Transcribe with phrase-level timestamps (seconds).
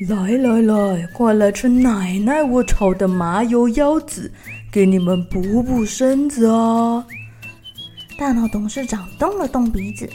[0.00, 4.30] 来来来，快来吃奶奶我炒的麻油腰子，
[4.72, 7.06] 给你们补补身子啊！
[8.18, 10.10] 大脑董事长动了动鼻子，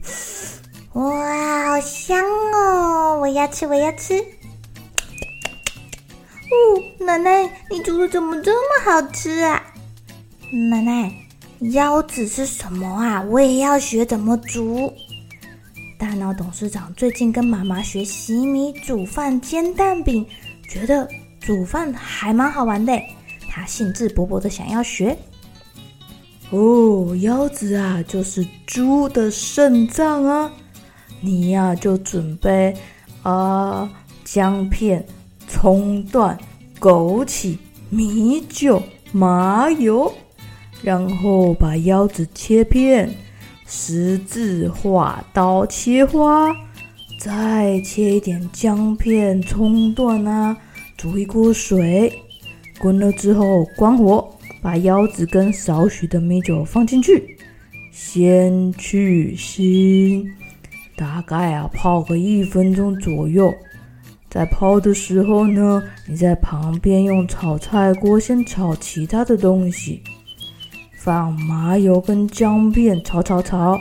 [0.92, 2.22] 哇，好香
[2.54, 3.18] 哦！
[3.18, 4.14] 我要吃，我要吃。
[6.52, 9.62] 哦，奶奶，你煮的怎么这么好吃啊？
[10.70, 11.10] 奶奶，
[11.72, 13.22] 腰子是什么啊？
[13.22, 14.92] 我也要学怎么煮。
[16.00, 20.24] 大脑董事长最近跟妈妈学洗米、煮饭、煎蛋饼，
[20.66, 21.06] 觉得
[21.40, 22.98] 煮饭还蛮好玩的。
[23.50, 25.14] 他兴致勃勃的想要学。
[26.48, 30.50] 哦，腰子啊，就是猪的肾脏啊！
[31.20, 32.74] 你呀、就准备
[33.22, 33.86] 啊
[34.24, 35.04] 姜片、
[35.48, 36.34] 葱段、
[36.80, 37.58] 枸杞、
[37.90, 40.10] 米酒、麻油，
[40.82, 43.14] 然后把腰子切片。
[43.72, 46.52] 十字画刀切花，
[47.20, 50.56] 再切一点姜片、葱段啊，
[50.96, 52.12] 煮一锅水，
[52.80, 54.28] 滚了之后关火，
[54.60, 57.36] 把腰子跟少许的米酒放进去，
[57.92, 60.26] 先去腥，
[60.96, 63.54] 大概啊泡个一分钟左右。
[64.28, 70.02] 在泡的时候呢，你在旁边用炒菜锅先炒其他的东西。
[71.02, 73.80] 放麻油跟姜片炒炒炒，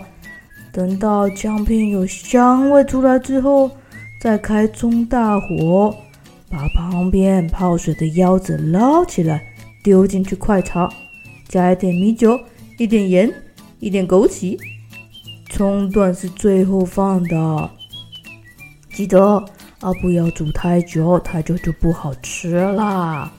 [0.71, 3.69] 等到姜片有香味出来之后，
[4.21, 5.93] 再开中大火，
[6.49, 9.43] 把旁边泡水的腰子捞起来，
[9.83, 10.89] 丢进去快炒，
[11.49, 12.39] 加一点米酒、
[12.77, 13.29] 一点盐、
[13.79, 14.57] 一点枸杞，
[15.49, 17.69] 葱段是最后放的。
[18.93, 19.43] 记得
[19.81, 23.29] 啊，不要煮太久，太久就不好吃啦。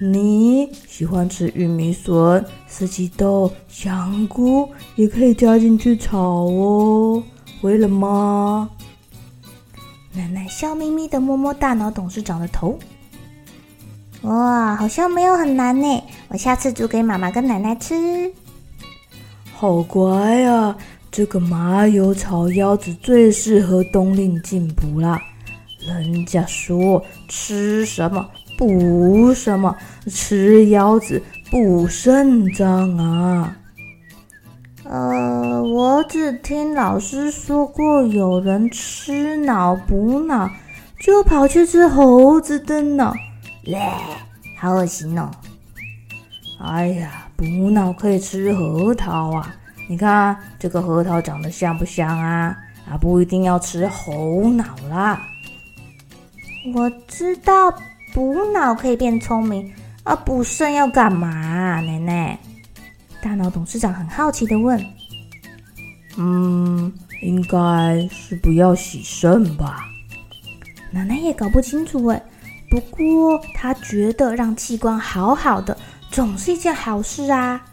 [0.00, 7.22] 你喜欢吃玉米笋、四季豆、香菇，也可以加进去炒哦。
[7.60, 8.70] 会了吗？
[10.12, 12.78] 奶奶笑眯眯的摸摸大脑董事长的头。
[14.22, 16.02] 哇，好像没有很难呢。
[16.28, 18.32] 我下次煮给妈妈跟奶奶吃。
[19.52, 20.76] 好乖啊！
[21.10, 25.20] 这个麻油炒腰子最适合冬令进补啦。
[25.80, 28.28] 人家说吃什么？
[28.58, 29.74] 补什么？
[30.10, 33.56] 吃腰子补肾脏啊！
[34.82, 40.50] 呃，我只听老师说过，有人吃脑补脑，
[40.98, 43.14] 就跑去吃猴子的脑，
[43.62, 43.78] 嘞，
[44.58, 45.30] 好恶心哦！
[46.60, 49.54] 哎呀，补脑可以吃核桃啊！
[49.88, 52.56] 你看这个核桃长得像不像啊？
[52.90, 55.20] 啊，不一定要吃猴脑啦。
[56.74, 57.72] 我知道。
[58.18, 61.80] 补脑可以变聪明，而补肾要干嘛啊？
[61.80, 62.36] 奶奶，
[63.22, 64.84] 大脑董事长很好奇的问。
[66.16, 66.92] 嗯，
[67.22, 69.84] 应该是不要洗肾吧？
[70.90, 72.20] 奶奶也搞不清楚哎。
[72.68, 75.78] 不过她觉得让器官好好的
[76.10, 77.64] 总是一件好事啊。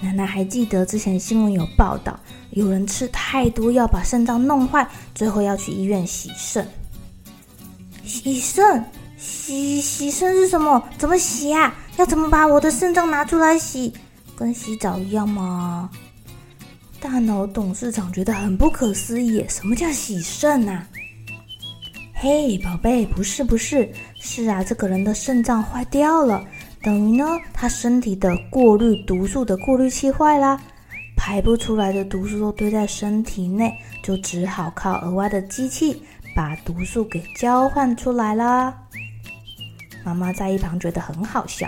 [0.00, 2.18] 奶奶还记得之前新闻有报道，
[2.50, 4.84] 有人吃太多药把肾脏弄坏，
[5.14, 6.66] 最后要去医院洗肾。
[8.02, 8.84] 洗肾？
[9.22, 10.82] 洗洗肾是什么？
[10.98, 11.72] 怎么洗啊？
[11.96, 13.92] 要怎么把我的肾脏拿出来洗？
[14.34, 15.88] 跟洗澡一样吗？
[17.00, 19.44] 大脑董事长觉得很不可思议。
[19.48, 20.84] 什么叫洗肾啊？
[22.14, 26.44] 嘿，宝贝，不是不是，是啊，这个人的肾脏坏掉了，
[26.82, 30.60] 等于呢，他身体的过滤毒素的过滤器坏啦，
[31.16, 33.72] 排不出来的毒素都堆在身体内，
[34.02, 36.02] 就只好靠额外的机器
[36.34, 38.74] 把毒素给交换出来啦。
[40.04, 41.66] 妈妈在一旁觉得很好笑。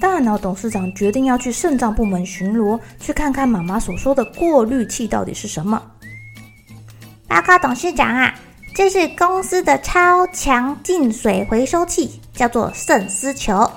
[0.00, 5.82] 大脑董事长决定要去肾脏部门巡逻，去看看妈妈所说的过滤器到底是什么。
[7.26, 8.34] 报告董事长啊，
[8.74, 13.70] 这是公司的超强净水回收器，叫做圣丝球。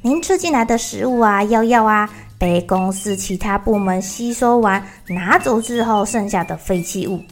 [0.00, 7.22] 您吃进来的食物啊、药药啊，被公司其他部门吸收完，拿走之后剩下的废弃物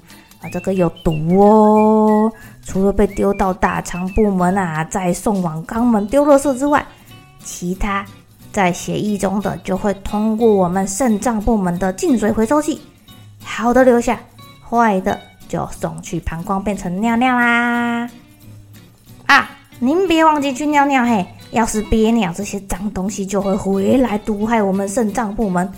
[0.46, 2.32] 啊，这个有毒哦。
[2.62, 6.86] 除了被丢到大肠部门啊，再送往肛门丢垃圾之外，
[7.42, 8.04] 其他
[8.52, 12.80] 在血液中的就会通过我们肾脏部门的净水回收器，
[13.42, 14.20] 好的留下，
[14.68, 15.18] 坏的。
[15.48, 18.10] 就送去膀胱变成尿尿啦！
[19.26, 19.48] 啊，
[19.78, 21.24] 您别忘记去尿尿嘿！
[21.52, 25.72] 要是憋尿，这些脏东西就会回来毒害我们肾脏部门。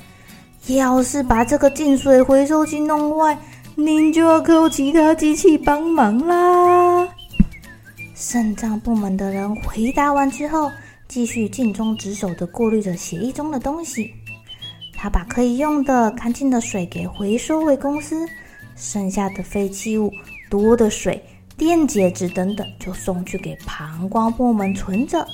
[0.68, 3.36] 要是把这个净水回收器弄坏，
[3.80, 7.08] 您就要靠其他机器帮忙啦。
[8.12, 10.68] 肾脏部门的人回答完之后，
[11.06, 14.12] 继续尽忠职守的过滤着血液中的东西。
[14.94, 18.26] 他把可以用的干净的水给回收回公司。
[18.74, 20.12] 剩下的废弃物、
[20.50, 21.24] 多的水、
[21.56, 25.24] 电解质等等，就送去给膀胱部门存着。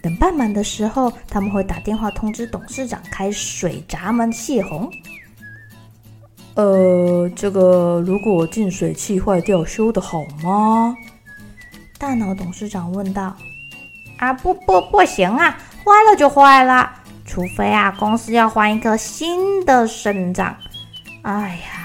[0.00, 4.88] 等半满的时候，他们会打电话通知董事长开水闸门泄洪。
[6.54, 10.94] 呃，这个如果净水器坏掉，修的好吗？
[11.98, 13.34] 大脑董事长问道。
[14.18, 16.90] 啊，不不不行啊，坏了就坏了，
[17.24, 20.54] 除非啊公司要换一颗新的肾脏。
[21.22, 21.76] 哎呀。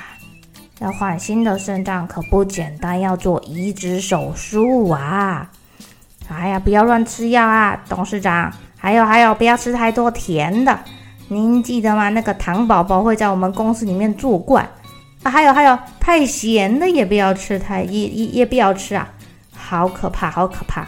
[0.80, 5.50] 要换新的肾脏可不简单，要做移植手术啊！
[6.28, 8.52] 哎呀，不要乱吃药啊，董事长。
[8.78, 10.78] 还有还有，不要吃太多甜的。
[11.28, 12.10] 您记得吗？
[12.10, 14.70] 那个糖宝宝会在我们公司里面作怪
[15.24, 15.32] 啊！
[15.32, 19.08] 还有还有，太咸的也不要吃，太也也也不要吃啊！
[19.56, 20.82] 好可怕，好可怕！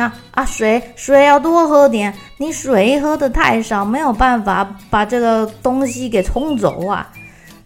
[0.00, 7.10] 啊啊，水水要多喝点，你水喝的太少，没有办法把这个东西给冲走啊！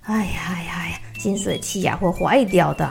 [0.03, 0.97] 哎呀哎呀哎呀！
[1.21, 2.89] 净水器呀、会坏掉的，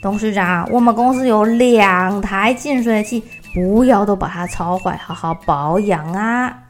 [0.00, 3.22] 董事长，我们公司有两台净水器，
[3.52, 6.62] 不要都把它操坏，好好保养啊！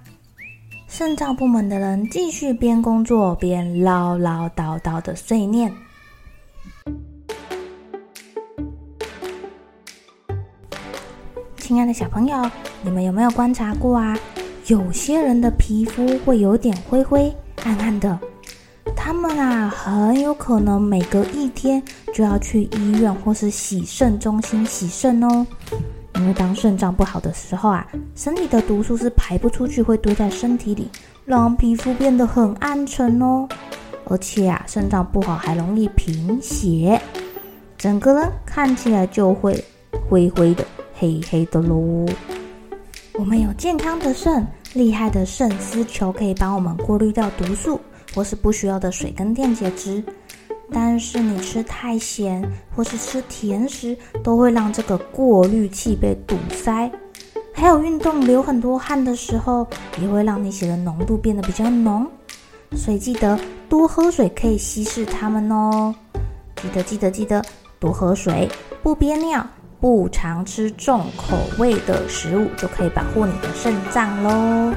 [0.89, 5.71] 肾脏部门的人继续边工作边唠唠叨叨的碎念。
[11.59, 12.51] 亲爱的小朋友，
[12.83, 14.17] 你们有没有观察过啊？
[14.69, 17.35] 有些人的皮肤会有点灰灰
[17.65, 18.19] 暗暗的。
[18.95, 21.83] 他们啊，很有可能每隔一天
[22.15, 25.47] 就要去医院或是洗肾中心洗肾哦。
[26.27, 27.87] 因为当肾脏不好的时候啊，
[28.17, 30.91] 身体的毒素是排不出去，会堆在身体里，
[31.25, 33.49] 让皮肤变得很暗沉哦。
[34.07, 37.01] 而且啊，肾脏不好还容易贫血，
[37.79, 39.65] 整个人看起来就会
[40.09, 40.65] 灰灰的、
[40.99, 42.05] 黑黑的喽。
[43.15, 44.45] 我们有健康的肾，
[44.75, 47.81] 厉害的肾丝球可以帮我们过滤掉毒素。
[48.15, 50.03] 或是不需要的水跟电解质，
[50.73, 52.43] 但是你吃太咸
[52.75, 56.91] 或是吃甜食，都会让这个过滤器被堵塞。
[57.53, 59.67] 还有运动流很多汗的时候，
[60.01, 62.07] 也会让你血的浓度变得比较浓。
[62.75, 65.95] 所以记得多喝水可以稀释它们哦。
[66.57, 67.43] 记得记得记得
[67.79, 68.49] 多喝水，
[68.83, 69.47] 不憋尿，
[69.81, 74.75] 不常吃重口味的食物，就可以保护你的肾脏喽。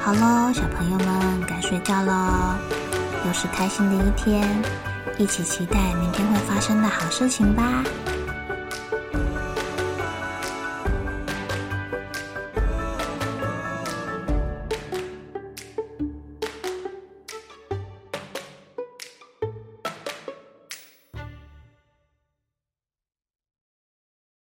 [0.00, 2.54] 好喽，小朋友们该睡觉喽，
[3.28, 4.42] 都是开心的一天，
[5.18, 7.84] 一起期待明天会发生的好事情吧。